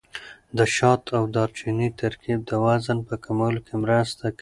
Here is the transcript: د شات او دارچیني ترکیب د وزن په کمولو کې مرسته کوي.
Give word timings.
د 0.57 0.59
شات 0.75 1.03
او 1.17 1.23
دارچیني 1.35 1.89
ترکیب 2.01 2.39
د 2.49 2.51
وزن 2.65 2.97
په 3.07 3.15
کمولو 3.23 3.59
کې 3.65 3.75
مرسته 3.83 4.25
کوي. 4.31 4.39